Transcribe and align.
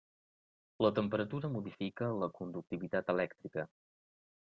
La 0.85 0.91
temperatura 1.01 1.53
modifica 1.57 2.11
la 2.25 2.33
conductivitat 2.41 3.17
elèctrica. 3.19 3.73